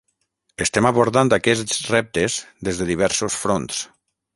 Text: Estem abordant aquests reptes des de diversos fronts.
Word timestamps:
Estem 0.65 0.87
abordant 0.91 1.31
aquests 1.39 1.77
reptes 1.93 2.41
des 2.69 2.81
de 2.83 2.91
diversos 2.95 3.41
fronts. 3.45 3.89